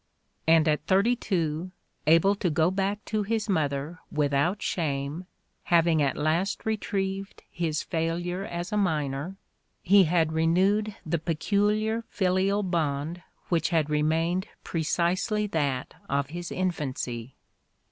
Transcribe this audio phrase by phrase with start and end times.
[0.47, 1.69] And at thirty two,
[2.07, 5.27] able to go back to his mother "without shame,"
[5.65, 9.35] having at last retrieved his failure as a miner,
[9.83, 17.35] he had renewed the peculiar filial bond which had remained precisely that of his infancy.